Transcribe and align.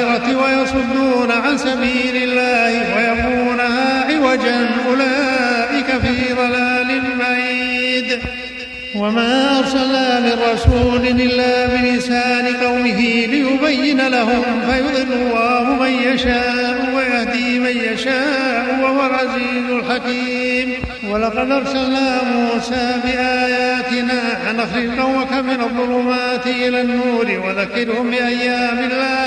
الآخرة 0.00 0.36
ويصدون 0.36 1.30
عن 1.30 1.58
سبيل 1.58 2.16
الله 2.22 2.72
ويبغونها 2.96 4.04
عوجا 4.04 4.70
أولئك 4.88 5.86
في 5.86 6.34
ضلال 6.34 7.02
بعيد. 7.18 8.18
وما 8.94 9.58
أرسلنا 9.58 10.20
من 10.20 10.36
رسول 10.52 11.06
إلا 11.06 11.66
بلسان 11.66 12.56
قومه 12.56 13.00
ليبين 13.26 14.08
لهم 14.08 14.42
فيضل 14.70 15.12
الله 15.12 15.64
من 15.80 15.92
يشاء 16.12 16.92
ويهدي 16.96 17.58
من 17.58 17.76
يشاء 17.92 18.78
وهو 18.82 19.06
العزيز 19.06 19.70
الحكيم. 19.70 20.72
ولقد 21.08 21.50
أرسلنا 21.50 22.20
موسى 22.34 22.94
بآياتنا 23.04 24.50
أن 24.50 24.60
أخرج 24.60 25.00
قومك 25.00 25.32
من 25.32 25.60
الظلمات 25.60 26.46
إلى 26.46 26.80
النور 26.80 27.26
وذكرهم 27.46 28.10
بأيام 28.10 28.78
الله. 28.78 29.19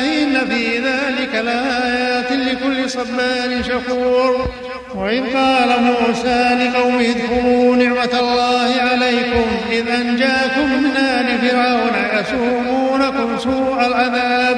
في 0.45 0.77
ذلك 0.77 1.35
لآيات 1.45 2.31
لكل 2.31 2.89
صبار 2.89 3.63
شكور. 3.67 4.50
وإذ 4.95 5.23
قال 5.38 5.69
موسى 5.81 6.41
لقومه 6.61 7.02
اذكروا 7.02 7.75
نعمة 7.75 8.19
الله 8.19 8.72
عليكم 8.81 9.45
إذ 9.72 9.89
أنجاكم 9.89 10.66
من 10.83 10.97
آل 10.97 11.38
فرعون 11.38 11.95
يسومونكم 12.19 13.39
سوء 13.39 13.85
العذاب 13.88 14.58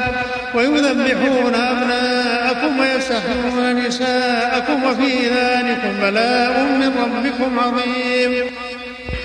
ويذبحون 0.56 1.56
أبناءكم 1.56 2.80
ويستحيون 2.80 3.86
نساءكم 3.88 4.84
وفي 4.84 5.28
ذلكم 5.28 5.94
بلاء 6.02 6.64
من 6.64 6.92
ربكم 7.04 7.60
عظيم. 7.60 8.46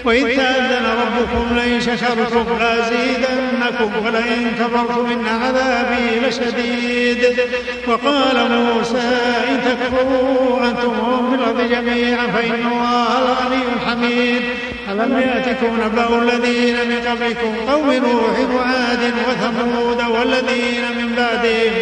وإذ 0.04 0.36
تأذن 0.36 0.86
ربكم 1.02 1.56
لئن 1.56 1.80
شكرتم 1.80 2.58
لأزيدنكم 2.60 4.06
ولئن 4.06 4.50
كفرتم 4.58 5.06
إن 5.12 5.26
عذابي 5.26 6.26
لشديد. 6.26 7.40
وقال 7.88 8.36
موسى 8.50 9.08
إن 9.48 9.60
تكفروا 9.64 10.68
أنتم 10.68 10.92
في 11.30 11.34
الأرض 11.34 11.60
جميعا 11.70 12.26
فإن 12.26 12.66
الله 12.72 13.18
الغني 13.18 13.62
الحميد. 13.76 14.42
ألم 14.90 15.18
يأتكم 15.18 15.80
نبأ 15.84 16.22
الذين 16.22 16.76
من 16.88 16.98
قبلكم 17.08 17.72
قوم 17.72 17.92
نوح 17.92 18.54
وعاد 18.54 19.12
وثمود 19.28 20.02
والذين 20.10 20.84
من 20.98 21.14
بعدهم 21.16 21.72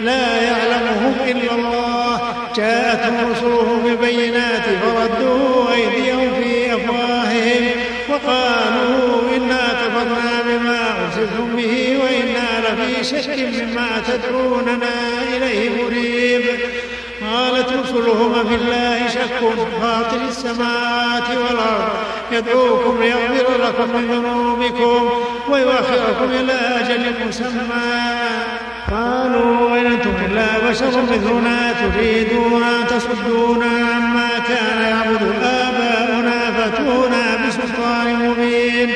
لا 0.00 0.42
يعلمهم 0.42 1.14
إلا 1.26 1.54
الله. 1.54 2.20
جاءتهم 2.56 3.30
رسلهم 3.30 3.82
بالبينات 3.84 4.62
فردوا 4.62 5.72
أيديهم 5.74 6.31
وقالوا 8.12 9.36
إنا 9.36 9.64
كفرنا 9.80 10.30
بما 10.46 10.78
أرسلتم 11.04 11.56
به 11.56 11.74
وإنا 12.02 12.48
لفي 12.64 13.04
شك 13.04 13.38
مما 13.38 13.88
تدعوننا 14.08 14.94
إليه 15.36 15.70
مريب. 15.82 16.44
قالت 17.32 17.68
رسلهم 17.68 18.32
في 18.48 18.54
الله 18.54 19.08
شك 19.08 19.40
فاطر 19.80 20.20
السماوات 20.28 21.28
والأرض. 21.30 21.92
يدعوكم 22.32 23.02
ليغفر 23.02 23.48
لكم 23.64 23.88
من 23.96 24.04
ذنوبكم 24.12 25.10
ويؤخركم 25.50 26.28
إلى 26.40 26.58
أجل 26.80 27.28
مسمى. 27.28 28.12
قالوا 28.90 29.78
إن 29.78 29.86
أنتم 29.86 30.14
إلا 30.26 30.70
بشر 30.70 31.02
مثلنا 31.10 31.74
تريدون 31.82 32.62
أن 32.62 32.86
تصدونا 32.86 33.72
عما 33.94 34.28
كان 34.48 34.78
يعبد 34.82 35.22
آباؤنا 35.42 36.38
فأتونا 36.56 37.21
بسلطان 37.62 38.28
مبين 38.28 38.90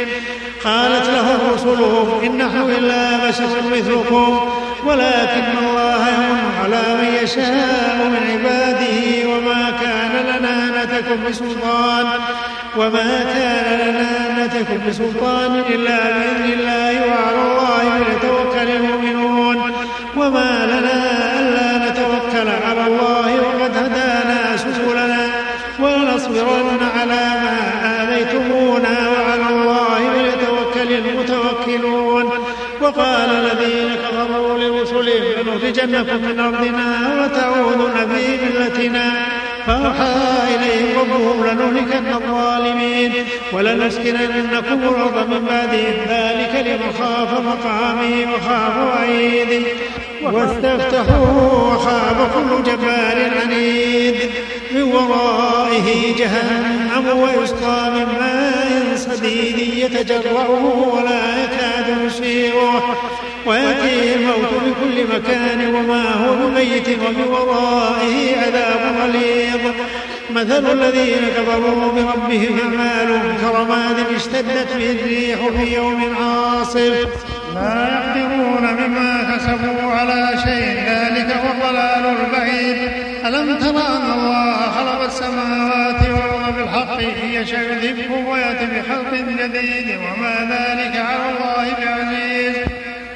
قالت 0.65 1.07
لهم 1.09 1.39
رسلهم 1.55 2.21
إن 2.25 2.39
نحن 2.39 2.71
إلا 2.71 3.29
بشر 3.29 3.49
مثلكم 3.73 4.41
ولكن 4.85 5.59
الله 5.59 6.09
يمن 6.09 6.41
على 6.63 6.83
من 7.03 7.15
يشاء 7.23 7.97
من 8.07 8.23
عباده 8.31 9.29
وما 9.29 9.73
كان 9.83 10.37
لنا 10.37 10.85
نتكم 10.85 11.25
بسلطان 11.29 12.07
وما 12.77 13.25
كان 13.35 13.89
لنا 13.89 14.47
نتكم 14.47 14.89
بسلطان 14.89 15.63
إلا 15.69 15.97
بإذن 15.97 16.53
الله 16.53 17.07
وعلى 17.09 17.43
الله 17.43 18.05
فليتوكل 18.05 18.56
المتوكلون 31.57 32.31
وقال 32.81 33.31
الذين 33.31 33.95
كفروا 33.95 34.59
لرسلهم 34.59 35.25
لنخرجنكم 35.47 36.17
من 36.17 36.41
أرضنا 36.41 37.25
وتعودن 37.25 38.09
في 38.15 38.39
ملتنا. 38.45 39.13
فأوحى 39.67 40.15
إليهم 40.55 40.95
ربهم 41.01 41.47
لنهلكن 41.47 42.13
الظالمين 42.13 43.13
ولنسكننكم 43.53 44.83
الأرض 44.83 45.31
من 45.31 45.45
بعدهم. 45.51 45.95
ذلك 46.09 46.67
لمن 46.67 46.93
خاف 46.99 47.41
مقامي 47.41 48.27
وخاف 48.35 48.77
وعيدي 48.77 49.63
واستفتحوا 50.23 51.75
وخاب 51.75 52.17
كل 52.35 52.71
جبار 52.71 53.31
عنيد. 53.41 54.17
من 54.71 54.83
ورائه 55.77 56.17
جهنم 56.17 57.19
ويسقى 57.19 57.91
من 57.91 58.07
ماء 58.21 58.97
صديد 58.97 59.59
يتجرعه 59.59 60.95
ولا 60.95 61.45
يكاد 61.45 62.07
يسيغه 62.07 62.97
ويأتيه 63.47 64.15
الموت 64.15 64.53
بكل 64.67 65.17
مكان 65.17 65.75
وما 65.75 66.03
هو 66.13 66.37
بميت 66.37 66.89
ومن 66.89 67.25
ورائه 67.29 68.37
عذاب 68.41 68.97
غليظ. 69.01 69.75
مثل 70.31 70.73
الذين 70.73 71.23
كفروا 71.37 71.93
بربهم 71.93 72.61
أعمالهم 72.61 73.37
كرماد 73.41 73.97
اشتدت 74.17 74.77
به 74.77 74.91
الريح 74.91 75.39
في 75.49 75.75
يوم 75.75 76.17
عاصف. 76.21 77.09
لا 77.55 77.89
يقدرون 77.93 78.65
مما 78.81 79.37
كسبوا 79.37 79.91
على 79.93 80.39
شيء. 80.45 80.77
ذلك 80.89 81.37
هو 81.37 81.53
الضلال 81.53 82.17
البعيد. 82.25 83.06
ألم 83.29 83.59
تر 83.59 83.71
أن 83.71 84.11
الله 84.19 84.57
خلق 84.57 85.03
السماوات 85.05 86.03
والأرض 86.03 86.57
بالحق 86.57 87.01
يشاء 87.25 87.61
يذهبكم 87.61 88.27
ويأتي 88.27 88.67
بخلق 88.67 89.15
جديد 89.15 89.99
وما 89.99 90.35
ذلك 90.51 90.97
على 90.97 91.25
الله 91.31 91.75
بعزيز 91.81 92.55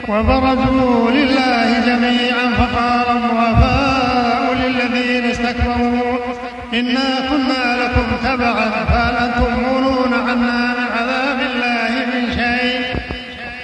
وبرزوا 0.09 1.10
لله 1.10 1.81
جميعا 1.87 2.50
فقال 2.59 3.16
الضعفاء 3.16 4.54
للذين 4.54 5.31
استكبروا 5.31 6.19
إنا 6.75 7.28
كنا 7.31 7.84
لكم 7.84 8.06
تبعا 8.25 8.71
فهل 8.71 9.16
أنتم 9.16 9.62
مغنون 9.62 10.15
عنا 10.15 10.75
من 10.78 10.87
عذاب 10.98 11.41
الله 11.41 11.91
من 12.12 12.32
شيء؟ 12.32 12.81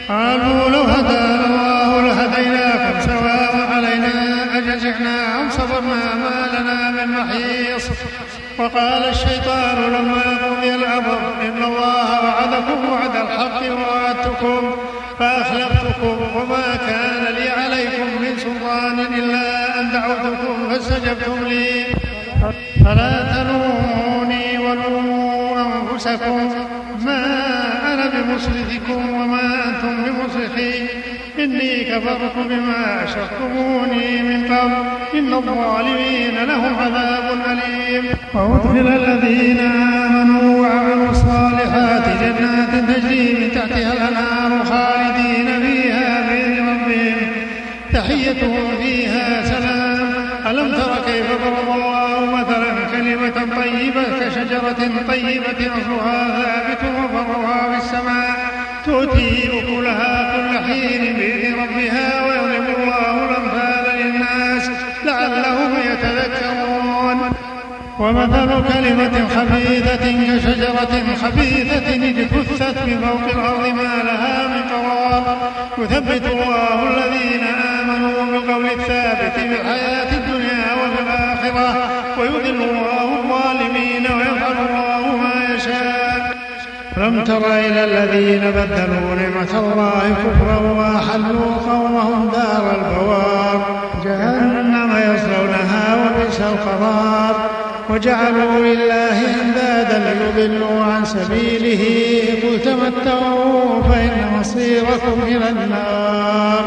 قالوا 0.09 0.69
لو 0.71 0.83
هدانا 0.83 1.47
الله 1.47 2.01
لهديناكم 2.01 3.01
سواء 3.01 3.69
علينا 3.73 4.37
أجزعنا 4.59 5.26
صبرنا 5.51 6.15
ما 6.15 6.39
لنا 6.55 6.91
من 6.91 7.13
محيص. 7.13 7.91
وقال 8.59 9.03
الشيطان 9.09 9.77
لما 9.77 10.23
قضي 10.47 10.75
الأمر 10.75 11.19
إن 11.43 11.65
الله 11.65 12.25
وعدكم 12.25 12.79
وعد 12.93 13.17
الحق 13.17 13.61
ووعدتكم 13.73 14.77
فأخلفتكم 15.19 16.17
وما 16.37 16.77
كان 16.89 17.35
لي 17.35 17.49
عليكم 17.49 18.23
من 18.23 18.39
سلطان 18.39 18.99
إلا 19.15 19.81
أن 19.81 19.93
دعوتكم 19.93 20.69
فاستجبتم 20.69 21.45
لي. 21.45 21.85
فلا 22.85 23.13
تلوموني 23.35 24.59
ولوموا 24.59 25.61
أنفسكم. 25.67 26.55
ما 27.05 27.25
أنا 27.93 28.07
بمصرخكم 28.15 29.11
وما 29.15 29.56
إني 31.47 31.85
كفرت 31.85 32.37
بما 32.37 33.05
أشركتموني 33.05 34.23
من 34.23 34.45
قبل. 34.45 34.75
إن 35.19 35.35
الظالمين 35.35 36.35
لهم 36.49 36.77
عذاب 36.77 37.39
أليم. 37.51 38.05
وأدخل 38.35 38.87
الذين 38.97 39.59
آمنوا 39.61 40.61
وعملوا 40.61 41.11
الصالحات 41.11 42.03
جنات 42.21 42.73
تجري 42.89 43.35
من 43.35 43.51
تحتها 43.55 43.93
الأنهار 43.93 44.65
خالدين 44.65 45.61
فيها 45.61 46.27
بإذن 46.29 46.69
ربهم. 46.69 47.33
تحيتهم 47.93 48.77
فيها 48.83 49.45
سلام. 49.45 50.13
ألم 50.47 50.73
تر 50.73 51.13
كيف 51.13 51.27
ضرب 51.45 51.77
الله 51.77 52.37
مثلا 52.37 52.73
كلمة 52.93 53.57
طيبة 53.63 54.05
كشجرة 54.21 54.91
طيبة 55.09 55.73
أصلها 55.79 56.43
ثابت 56.43 56.83
وفرها 56.99 57.73
في 57.73 57.85
السماء. 57.85 58.56
تؤتي 58.87 59.49
أكلها 59.59 60.37
كل 60.37 60.59
حين 60.67 61.03
بإذن 61.17 61.55
ربها 61.63 62.27
ويضرب 62.27 62.67
الله 62.79 63.15
الأمثال 63.25 63.85
للناس 64.01 64.71
لعلهم 65.05 65.73
يتذكرون. 65.91 67.19
ومثل 67.99 68.51
كلمة 68.73 69.29
خبيثة 69.37 70.05
كشجرة 70.27 70.95
خبيثة 71.23 71.89
اجتثت 71.95 72.79
من 72.87 72.99
فوق 73.07 73.25
الأرض 73.35 73.65
ما 73.75 73.95
لها 74.09 74.49
من 74.49 74.63
قرار. 74.73 75.53
يثبت 75.79 76.27
الله 76.27 76.77
الذين 76.91 77.45
آمنوا 77.81 78.25
بالقول 78.31 78.67
الثابت 78.67 79.33
في 79.41 79.47
الحياة 79.47 80.11
الدنيا 80.13 80.67
وفي 80.81 81.03
الآخرة. 81.03 81.91
ويذل 82.19 82.63
الله 82.63 83.19
الظالمين 83.19 84.03
ويفعل 84.17 84.76
لم 86.97 87.25
تر 87.25 87.59
إلى 87.59 87.85
الذين 87.85 88.41
بدلوا 88.41 89.15
نعمة 89.15 89.53
الله 89.59 90.17
كفرا 90.25 90.59
وأحلوا 90.73 91.55
قومهم 91.67 92.31
دار 92.31 92.77
البوار. 92.77 93.81
جهنم 94.05 94.91
يصلونها 94.97 95.97
وبئس 95.97 96.41
القرار. 96.41 97.51
وجعلوا 97.91 98.61
لله 98.61 99.19
أندادا 99.43 100.15
ليضلوا 100.37 100.85
عن 100.85 101.05
سبيله 101.05 101.83
قل 102.43 102.61
تمتعوا 102.61 103.83
فإن 103.83 104.37
مصيركم 104.41 105.23
إلى 105.27 105.49
النار. 105.49 106.65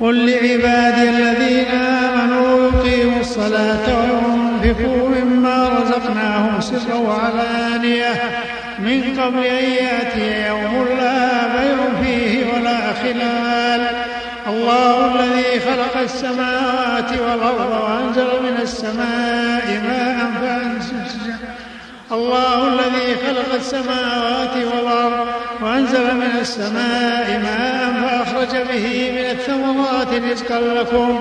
قل 0.00 0.26
لعبادي 0.26 1.10
الذين 1.10 1.66
آمنوا 1.80 2.68
يقيموا 2.68 3.20
الصلاة 3.20 3.86
وينفقوا 3.98 5.08
مما 5.08 5.68
رزقناهم 5.68 6.60
سرا 6.60 6.94
وعلانية. 6.94 8.12
من 8.78 9.20
قبل 9.20 9.44
أن 9.44 9.64
يأتي 9.64 10.48
يوم 10.48 10.86
لا 10.98 11.46
بيع 11.46 12.02
فيه 12.02 12.52
ولا 12.52 12.92
خلال. 12.92 13.86
الله 14.46 15.14
الذي 15.14 15.60
خلق 15.60 16.02
السماوات 16.02 17.10
والأرض 17.12 17.70
وأنزل 17.82 18.42
من 18.42 18.56
السماء 18.62 19.82
ماء 19.88 20.30
فأنزل. 20.40 21.34
الله 22.12 22.68
الذي 22.68 23.16
خلق 23.26 23.54
السماوات 23.54 24.56
والأرض 24.56 25.26
وأنزل 25.62 26.14
من 26.14 26.32
السماء 26.40 27.40
ماء 27.42 27.92
فأخرج 28.02 28.56
به 28.72 29.10
من 29.12 29.30
الثمرات 29.30 30.08
رزقا 30.32 30.60
لكم 30.60 31.20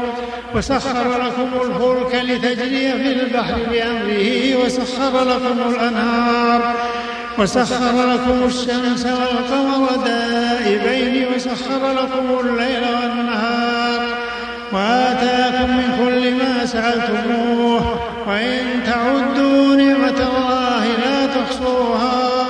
وسخر 0.56 1.08
لكم 1.26 1.50
الفلك 1.62 2.24
لتجري 2.24 2.92
في 2.92 3.12
البحر 3.22 3.58
بأمره 3.72 4.56
وسخر 4.66 5.24
لكم 5.24 5.58
الأنهار. 5.70 6.76
وسخر 7.40 8.14
لكم 8.14 8.46
الشمس 8.46 9.06
والقمر 9.06 9.96
دائبين 10.06 11.28
وسخر 11.36 11.92
لكم 11.92 12.40
الليل 12.40 12.84
والنهار 13.02 14.02
وآتاكم 14.74 15.78
من 15.78 15.98
كل 15.98 16.34
ما 16.36 16.66
سألتموه 16.66 18.00
وإن 18.28 18.84
تعدوا 18.86 19.76
نعمة 19.76 20.28
الله 20.30 20.86
لا 21.06 21.26
تحصوها 21.26 22.46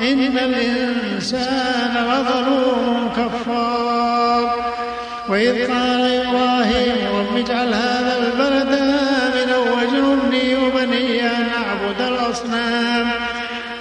إن 0.00 0.38
الإنسان 0.38 1.94
لظلوم 1.94 3.10
كفار 3.16 4.54
وإذ 5.28 5.72
قال 5.72 6.26
إبراهيم 6.26 6.96
رب 7.14 7.36
اجعل 7.36 7.74
هذا 7.74 7.91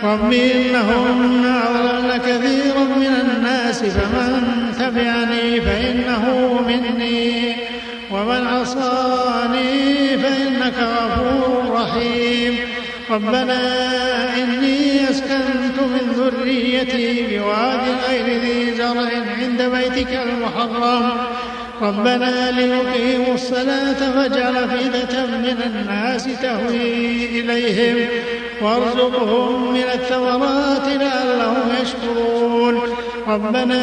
رب 0.03 0.33
إنهن 0.33 1.45
أضلل 1.45 2.17
كثيرا 2.17 2.83
من 2.83 3.13
الناس 3.21 3.83
فمن 3.83 4.73
تبعني 4.79 5.61
فإنه 5.61 6.25
مني 6.67 7.55
ومن 8.11 8.47
عصاني 8.47 10.17
فإنك 10.17 10.73
غفور 10.79 11.73
رحيم. 11.73 12.59
ربنا 13.11 13.59
إني 14.37 15.09
أسكنت 15.09 15.77
من 15.79 16.11
ذريتي 16.17 17.37
بواد 17.37 17.81
غير 18.09 18.41
ذي 18.41 18.73
زرع 18.73 19.09
عند 19.39 19.61
بيتك 19.61 20.13
المحرم. 20.13 21.11
ربنا 21.81 22.51
ليقيموا 22.51 23.33
الصلاة 23.33 23.93
فاجعل 23.93 24.57
أفئدة 24.57 25.25
من 25.25 25.57
الناس 25.65 26.23
تهوي 26.41 27.25
إليهم 27.25 28.07
وارزقهم 28.61 29.73
من 29.73 29.83
الثمرات 29.93 30.87
لعلهم 30.87 31.69
يشكرون. 31.81 32.81
ربنا 33.27 33.81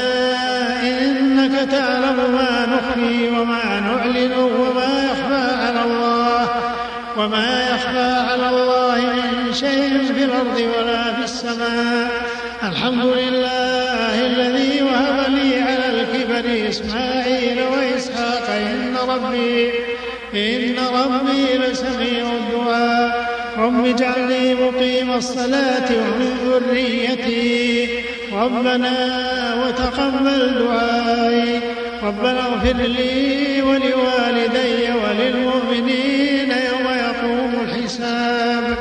إنك 0.82 1.70
تعلم 1.70 2.16
ما 2.16 2.66
نخفي 2.66 3.28
وما 3.28 3.80
نعلن 3.80 4.32
وما 4.32 5.04
يخفى 5.10 5.64
على 5.66 5.84
الله 5.84 6.48
وما 7.16 7.68
يخفى 7.70 8.12
على 8.30 8.48
الله 8.48 8.96
من 8.96 9.52
شيء 9.52 10.12
في 10.14 10.24
الأرض 10.24 10.68
ولا 10.78 11.12
في 11.12 11.24
السماء. 11.24 12.10
الحمد 12.62 13.04
لله 13.04 14.26
الذي 14.26 14.82
وهب 14.82 15.18
لي 15.28 15.60
على 15.62 15.86
الكبر 16.00 16.68
إسماعيل 16.68 17.58
وإسحاق 17.62 17.87
إن 18.48 18.96
ربي 19.08 19.70
إن 20.34 20.74
ربي 20.94 21.58
لسميع 21.58 22.32
الدعاء. 22.32 23.28
رب 23.58 23.86
اجعلني 23.86 24.54
مقيم 24.54 25.14
الصلاة 25.14 25.88
ومن 25.90 26.60
ذريتي. 26.68 27.88
ربنا 28.32 28.92
وتقبل 29.54 30.54
دعائي. 30.58 31.60
ربنا 32.02 32.40
اغفر 32.40 32.76
لي 32.76 33.62
ولوالدي 33.62 34.92
وللمؤمنين 34.92 36.50
يوم 36.50 36.86
يقوم 36.88 37.52
الحساب. 37.64 38.76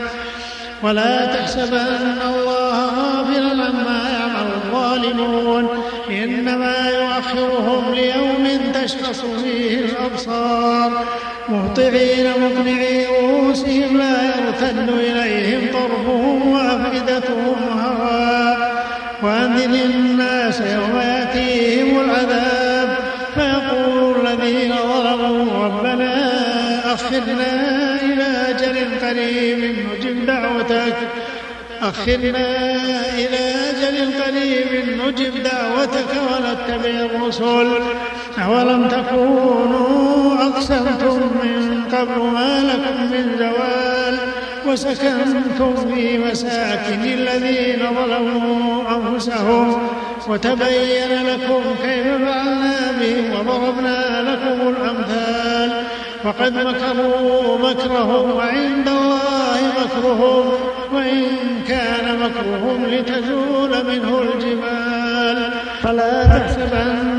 ولا 0.84 1.26
تحسبن 1.26 2.18
الله 2.26 2.86
غافلا 2.86 3.66
عما 3.66 4.10
يعمل 4.20 4.52
الظالمون. 4.56 5.68
إنما 6.10 6.90
يؤخرهم 6.90 7.94
ليوم 7.94 8.67
تشخص 8.88 9.22
فيه 9.44 9.80
الأبصار. 9.80 11.06
مهطعين 11.50 12.32
مقنعي 12.42 13.06
رؤوسهم 13.06 13.98
لا 13.98 14.22
يرتد 14.26 14.90
إليهم 14.90 15.72
طرفهم 15.74 16.52
وأفئدتهم 16.52 17.56
هواء 17.80 18.86
وأنذر 19.24 19.86
الناس 19.86 20.62
يوم 20.62 21.00
يأتيهم 21.00 22.00
العذاب. 22.00 22.98
فيقول 23.36 24.28
الذين 24.28 24.76
ظلموا 24.76 25.66
ربنا 25.66 26.14
أخرنا 26.94 27.52
إلى 28.02 28.28
أجل 28.50 28.78
قريب 29.02 29.76
نجب 29.88 30.26
دعوتك. 30.26 30.96
أخرنا 31.82 32.48
إلى 33.14 33.44
أجل 33.70 34.24
قريب 34.24 34.86
نجب 35.02 35.44
دعوتك 35.44 36.12
ونتبع 36.28 36.90
الرسل. 36.90 37.70
أولم 38.46 38.88
تكونوا 38.88 40.34
أقسمتم 40.44 41.20
من 41.44 41.84
قبل 41.92 42.22
ما 42.34 42.64
لكم 42.64 43.12
من 43.12 43.38
زوال 43.38 44.18
وسكنتم 44.68 45.76
في 45.76 46.18
مساكن 46.18 47.04
الذين 47.04 47.80
ظلموا 47.96 48.84
أنفسهم 48.96 49.88
وتبين 50.28 51.12
لكم 51.28 51.62
كيف 51.84 52.08
فعلنا 52.08 52.92
بهم 53.02 53.34
وضربنا 53.34 54.22
لكم 54.22 54.68
الأمثال. 54.68 55.84
وقد 56.26 56.54
مكروا 56.54 57.58
مكرهم 57.58 58.32
وعند 58.32 58.88
الله 58.88 59.60
مكرهم 59.80 60.46
وإن 60.94 61.24
كان 61.68 62.20
مكرهم 62.20 62.86
لتزول 62.86 63.70
منه 63.70 64.22
الجبال. 64.22 65.50
فلا 65.84 66.24
تحسبن 66.24 67.17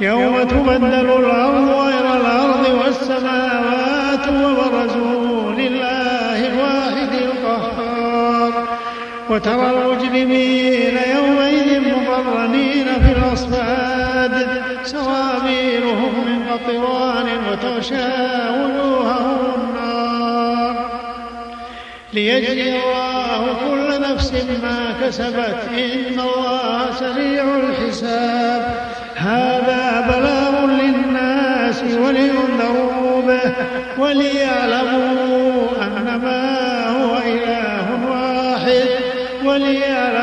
يوم 0.00 0.42
تبدل 0.42 0.94
الأرض 0.94 1.68
غير 1.68 2.16
الأرض 2.20 2.84
والسماوات 2.84 4.28
وبرزوا 4.28 5.52
لله 5.52 6.46
الواحد 6.46 7.12
القهار. 7.12 8.52
وترى 9.30 9.70
المجرمين 9.70 10.98
يومئذ 11.16 11.80
مقرنين 11.80 12.84
في 12.84 13.12
الأصفاد. 13.18 14.62
سرابيلهم 14.84 16.12
من 16.26 16.48
قطران 16.48 17.26
وتغشى 17.50 18.12
وجوههم 18.50 19.38
النار. 19.54 20.90
ليجزي 22.12 22.76
الله 22.76 23.56
كل 23.68 24.00
نفس 24.00 24.32
ما 24.62 24.94
كسبت. 25.02 25.68
إن 25.68 26.20
الله 26.20 26.92
سريع 27.00 27.44
الحساب. 27.44 28.85
هذا 29.16 30.00
بلاغ 30.08 30.66
للناس 30.66 31.82
ولينذروا 31.82 33.22
به 33.22 33.52
وليعلموا 33.98 35.68
أنما 35.82 36.86
هو 36.88 37.16
إله 37.18 37.86
واحد 38.10 38.88
وليعلموا 39.44 40.15